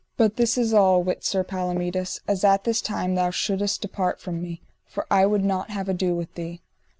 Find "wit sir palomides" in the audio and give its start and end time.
1.03-2.21